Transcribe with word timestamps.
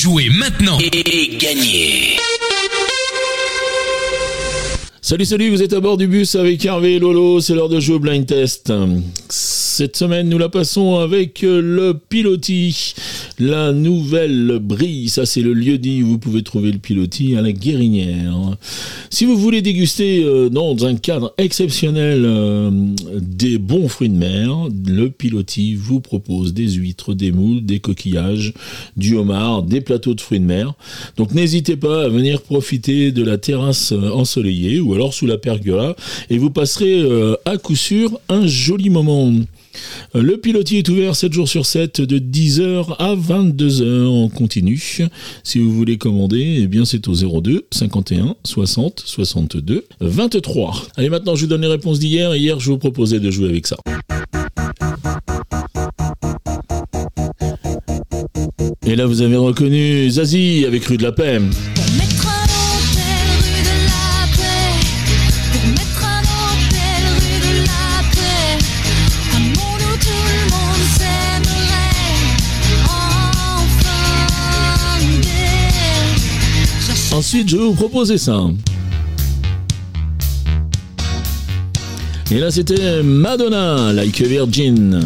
Jouez 0.00 0.30
maintenant. 0.30 0.78
Et 0.78 1.36
gagnez 1.38 2.16
Salut, 5.02 5.24
salut, 5.24 5.50
vous 5.50 5.60
êtes 5.60 5.72
à 5.72 5.80
bord 5.80 5.96
du 5.96 6.06
bus 6.06 6.36
avec 6.36 6.64
Hervé 6.64 6.94
et 6.94 6.98
Lolo, 7.00 7.40
c'est 7.40 7.54
l'heure 7.54 7.68
de 7.68 7.80
jouer 7.80 7.96
au 7.96 7.98
blind 7.98 8.24
test. 8.24 8.72
Cette 9.28 9.96
semaine, 9.96 10.28
nous 10.28 10.38
la 10.38 10.48
passons 10.48 11.00
avec 11.00 11.40
le 11.42 11.94
pilotis, 11.94 12.94
la 13.38 13.72
nouvelle 13.72 14.58
brille. 14.60 15.08
Ça, 15.08 15.26
c'est 15.26 15.42
le 15.42 15.52
lieu 15.52 15.78
dit 15.78 16.02
où 16.02 16.08
vous 16.08 16.18
pouvez 16.18 16.42
trouver 16.42 16.72
le 16.72 16.78
pilotis 16.78 17.36
à 17.36 17.42
la 17.42 17.52
Guérinière. 17.52 18.56
Si 19.10 19.24
vous 19.24 19.36
voulez 19.36 19.62
déguster 19.62 20.22
euh, 20.22 20.48
dans 20.48 20.84
un 20.84 20.96
cadre 20.96 21.34
exceptionnel 21.38 22.22
euh, 22.24 22.70
des 23.14 23.58
bons 23.58 23.88
fruits 23.88 24.08
de 24.08 24.16
mer, 24.16 24.68
le 24.86 25.10
pilotis 25.10 25.74
vous 25.74 26.00
propose 26.00 26.52
des 26.52 26.68
huîtres, 26.68 27.14
des 27.14 27.32
moules, 27.32 27.64
des 27.64 27.80
coquillages, 27.80 28.52
du 28.96 29.16
homard, 29.16 29.62
des 29.62 29.80
plateaux 29.80 30.14
de 30.14 30.20
fruits 30.20 30.40
de 30.40 30.44
mer. 30.44 30.74
Donc 31.16 31.32
n'hésitez 31.32 31.76
pas 31.76 32.04
à 32.04 32.08
venir 32.08 32.42
profiter 32.42 33.12
de 33.12 33.22
la 33.22 33.38
terrasse 33.38 33.92
euh, 33.92 34.10
ensoleillée 34.10 34.80
ou 34.80 34.94
alors 34.94 35.14
sous 35.14 35.26
la 35.26 35.38
pergola 35.38 35.94
et 36.30 36.38
vous 36.38 36.50
passerez 36.50 37.02
à 37.44 37.56
coup 37.56 37.76
sûr 37.76 38.18
un 38.28 38.46
joli 38.46 38.90
moment. 38.90 39.32
Le 40.14 40.36
pilotis 40.38 40.78
est 40.78 40.88
ouvert 40.88 41.14
7 41.14 41.32
jours 41.32 41.48
sur 41.48 41.66
7 41.66 42.00
de 42.00 42.18
10h 42.18 42.96
à 42.98 43.14
22h 43.28 44.06
en 44.06 44.28
continu. 44.28 44.80
Si 45.44 45.58
vous 45.58 45.70
voulez 45.72 45.98
commander, 45.98 46.66
eh 46.72 46.84
c'est 46.84 47.06
au 47.08 47.40
02 47.40 47.66
51 47.70 48.36
60 48.44 49.02
62 49.04 49.84
23. 50.00 50.74
Allez 50.96 51.10
maintenant 51.10 51.34
je 51.34 51.42
vous 51.42 51.46
donne 51.48 51.60
les 51.60 51.68
réponses 51.68 51.98
d'hier. 51.98 52.34
Hier 52.34 52.58
je 52.58 52.70
vous 52.70 52.78
proposais 52.78 53.20
de 53.20 53.30
jouer 53.30 53.48
avec 53.48 53.66
ça. 53.66 53.76
Et 58.86 58.96
là 58.96 59.04
vous 59.06 59.20
avez 59.20 59.36
reconnu 59.36 60.08
Zazie 60.08 60.64
avec 60.66 60.84
Rue 60.86 60.96
de 60.96 61.02
la 61.02 61.12
Paix. 61.12 61.40
Ensuite, 77.18 77.48
je 77.48 77.56
vais 77.56 77.64
vous 77.64 77.74
proposer 77.74 78.16
ça. 78.16 78.44
Et 82.30 82.38
là, 82.38 82.48
c'était 82.52 83.02
Madonna, 83.02 83.92
Like 83.92 84.20
a 84.20 84.24
Virgin. 84.28 85.00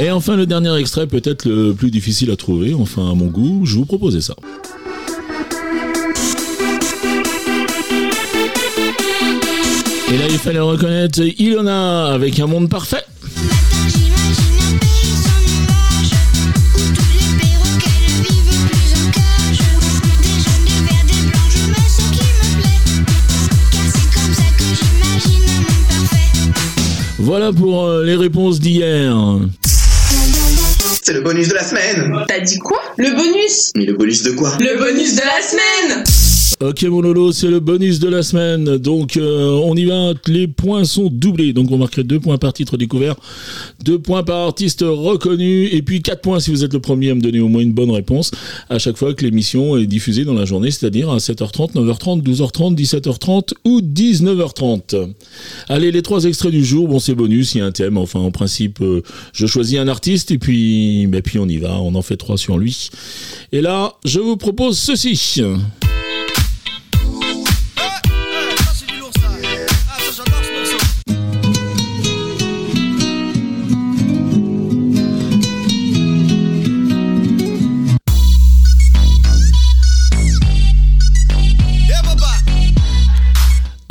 Et 0.00 0.10
enfin, 0.10 0.34
le 0.34 0.44
dernier 0.44 0.74
extrait, 0.76 1.06
peut-être 1.06 1.44
le 1.48 1.72
plus 1.72 1.90
difficile 1.92 2.32
à 2.32 2.36
trouver, 2.36 2.74
enfin 2.74 3.12
à 3.12 3.14
mon 3.14 3.26
goût, 3.26 3.64
je 3.64 3.76
vous 3.76 3.84
proposais 3.84 4.20
ça. 4.20 4.34
Et 10.12 10.18
là, 10.18 10.24
il 10.28 10.38
fallait 10.38 10.58
reconnaître 10.58 11.20
Ilona 11.38 12.06
avec 12.06 12.40
un 12.40 12.46
monde 12.46 12.68
parfait. 12.68 13.04
Voilà 27.18 27.52
pour 27.52 27.84
euh, 27.84 28.04
les 28.04 28.16
réponses 28.16 28.60
d'hier. 28.60 29.16
C'est 31.02 31.12
le 31.12 31.20
bonus 31.20 31.48
de 31.48 31.54
la 31.54 31.64
semaine. 31.64 32.24
T'as 32.28 32.40
dit 32.40 32.58
quoi? 32.58 32.80
Le 32.96 33.10
bonus. 33.10 33.70
Mais 33.76 33.84
le 33.84 33.94
bonus 33.94 34.22
de 34.22 34.32
quoi? 34.32 34.56
Le 34.58 34.78
bonus 34.78 35.14
de 35.16 35.20
la 35.20 35.42
semaine 35.42 36.04
Ok 36.66 36.82
mon 36.84 37.02
Lolo, 37.02 37.30
c'est 37.30 37.50
le 37.50 37.60
bonus 37.60 37.98
de 37.98 38.08
la 38.08 38.22
semaine. 38.22 38.78
Donc 38.78 39.18
euh, 39.18 39.60
on 39.64 39.76
y 39.76 39.84
va, 39.84 40.14
les 40.26 40.48
points 40.48 40.84
sont 40.84 41.10
doublés. 41.10 41.52
Donc 41.52 41.70
on 41.70 41.76
marquerait 41.76 42.04
deux 42.04 42.20
points 42.20 42.38
par 42.38 42.54
titre 42.54 42.78
découvert, 42.78 43.16
deux 43.84 43.98
points 43.98 44.22
par 44.22 44.46
artiste 44.46 44.80
reconnu, 44.82 45.66
et 45.66 45.82
puis 45.82 46.00
quatre 46.00 46.22
points 46.22 46.40
si 46.40 46.50
vous 46.50 46.64
êtes 46.64 46.72
le 46.72 46.80
premier 46.80 47.10
à 47.10 47.16
me 47.16 47.20
donner 47.20 47.40
au 47.40 47.48
moins 47.48 47.60
une 47.60 47.74
bonne 47.74 47.90
réponse 47.90 48.30
à 48.70 48.78
chaque 48.78 48.96
fois 48.96 49.12
que 49.12 49.22
l'émission 49.26 49.76
est 49.76 49.84
diffusée 49.84 50.24
dans 50.24 50.32
la 50.32 50.46
journée, 50.46 50.70
c'est-à-dire 50.70 51.10
à 51.10 51.18
7h30, 51.18 51.74
9h30, 51.74 52.22
12h30, 52.22 52.74
17h30 52.76 53.52
ou 53.66 53.82
19h30. 53.82 55.12
Allez, 55.68 55.92
les 55.92 56.00
trois 56.00 56.24
extraits 56.24 56.52
du 56.52 56.64
jour, 56.64 56.88
bon 56.88 56.98
c'est 56.98 57.14
bonus, 57.14 57.54
il 57.54 57.58
y 57.58 57.60
a 57.60 57.66
un 57.66 57.72
thème, 57.72 57.98
enfin 57.98 58.20
en 58.20 58.30
principe 58.30 58.80
euh, 58.80 59.02
je 59.34 59.46
choisis 59.46 59.78
un 59.78 59.88
artiste 59.88 60.30
et 60.30 60.38
puis, 60.38 61.06
ben, 61.08 61.20
puis 61.20 61.38
on 61.38 61.46
y 61.46 61.58
va, 61.58 61.78
on 61.82 61.94
en 61.94 62.02
fait 62.02 62.16
trois 62.16 62.38
sur 62.38 62.56
lui. 62.56 62.88
Et 63.52 63.60
là, 63.60 63.92
je 64.06 64.18
vous 64.18 64.38
propose 64.38 64.78
ceci. 64.78 65.42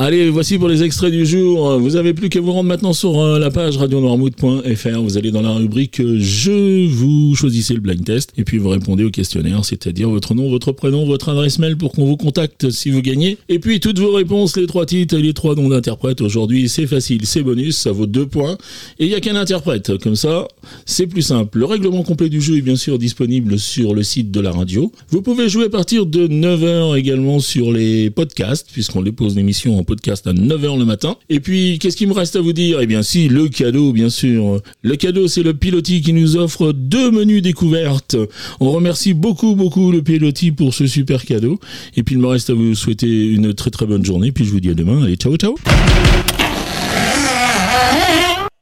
Allez, 0.06 0.28
voici 0.28 0.58
pour 0.58 0.68
les 0.68 0.82
extraits 0.82 1.10
du 1.10 1.24
jour. 1.24 1.78
Vous 1.78 1.96
avez 1.96 2.12
plus 2.12 2.28
qu'à 2.28 2.38
vous 2.38 2.52
rendre 2.52 2.68
maintenant 2.68 2.92
sur 2.92 3.18
euh, 3.18 3.38
la 3.38 3.50
page 3.50 3.78
radionoirmouth.fr. 3.78 5.00
Vous 5.00 5.16
allez 5.16 5.30
dans 5.30 5.40
la 5.40 5.52
rubrique 5.52 5.98
euh, 5.98 6.18
Je 6.20 6.86
vous 6.86 7.34
choisissez 7.34 7.72
le 7.72 7.80
blind 7.80 8.04
test 8.04 8.30
et 8.36 8.44
puis 8.44 8.58
vous 8.58 8.68
répondez 8.68 9.04
au 9.04 9.10
questionnaire, 9.10 9.64
c'est-à-dire 9.64 10.10
votre 10.10 10.34
nom, 10.34 10.50
votre 10.50 10.72
prénom, 10.72 11.06
votre 11.06 11.30
adresse 11.30 11.58
mail 11.58 11.78
pour 11.78 11.92
qu'on 11.92 12.04
vous 12.04 12.18
contacte 12.18 12.68
si 12.68 12.90
vous 12.90 13.00
gagnez. 13.00 13.38
Et 13.48 13.58
puis 13.58 13.80
toutes 13.80 13.98
vos 13.98 14.12
réponses, 14.12 14.58
les 14.58 14.66
trois 14.66 14.84
titres 14.84 15.16
et 15.16 15.22
les 15.22 15.32
trois 15.32 15.54
noms 15.54 15.70
d'interprètes. 15.70 16.20
Aujourd'hui, 16.20 16.68
c'est 16.68 16.86
facile, 16.86 17.24
c'est 17.24 17.42
bonus, 17.42 17.78
ça 17.78 17.90
vaut 17.90 18.04
deux 18.04 18.26
points. 18.26 18.58
Et 18.98 19.06
il 19.06 19.08
n'y 19.08 19.14
a 19.14 19.20
qu'un 19.20 19.36
interprète. 19.36 19.96
Comme 19.96 20.16
ça, 20.16 20.46
c'est 20.84 21.06
plus 21.06 21.22
simple. 21.22 21.60
Le 21.60 21.64
règlement 21.64 22.02
complet 22.02 22.28
du 22.28 22.42
jeu 22.42 22.58
est 22.58 22.60
bien 22.62 22.76
sûr 22.76 22.98
disponible 22.98 23.58
sur 23.58 23.94
le 23.94 24.02
site 24.02 24.30
de 24.30 24.40
la 24.40 24.52
radio. 24.52 24.92
Vous 25.08 25.22
pouvez 25.22 25.48
jouer 25.48 25.64
à 25.64 25.70
partir 25.70 26.04
de 26.04 26.28
9h 26.28 26.94
également 26.98 27.40
sur 27.40 27.72
les 27.72 28.10
podcasts, 28.10 28.68
puisqu'on 28.70 29.00
dépose 29.00 29.34
l'émission 29.34 29.78
en 29.78 29.82
podcast 29.82 29.93
podcast 29.94 30.26
à 30.26 30.32
9h 30.32 30.78
le 30.78 30.84
matin. 30.84 31.16
Et 31.28 31.40
puis, 31.40 31.78
qu'est-ce 31.78 31.96
qu'il 31.96 32.08
me 32.08 32.12
reste 32.12 32.34
à 32.36 32.40
vous 32.40 32.52
dire? 32.52 32.80
Eh 32.80 32.86
bien, 32.86 33.02
si, 33.02 33.28
le 33.28 33.48
cadeau, 33.48 33.92
bien 33.92 34.10
sûr. 34.10 34.60
Le 34.82 34.96
cadeau, 34.96 35.28
c'est 35.28 35.42
le 35.42 35.54
Piloti 35.54 36.02
qui 36.02 36.12
nous 36.12 36.36
offre 36.36 36.72
deux 36.72 37.10
menus 37.10 37.42
découvertes. 37.42 38.16
On 38.58 38.72
remercie 38.72 39.14
beaucoup, 39.14 39.54
beaucoup 39.54 39.92
le 39.92 40.02
Piloti 40.02 40.50
pour 40.50 40.74
ce 40.74 40.86
super 40.86 41.24
cadeau. 41.24 41.60
Et 41.96 42.02
puis, 42.02 42.16
il 42.16 42.20
me 42.20 42.26
reste 42.26 42.50
à 42.50 42.54
vous 42.54 42.74
souhaiter 42.74 43.26
une 43.26 43.54
très 43.54 43.70
très 43.70 43.86
bonne 43.86 44.04
journée. 44.04 44.32
Puis, 44.32 44.44
je 44.44 44.50
vous 44.50 44.60
dis 44.60 44.70
à 44.70 44.74
demain. 44.74 45.04
Allez, 45.04 45.16
ciao, 45.16 45.36
ciao 45.36 45.54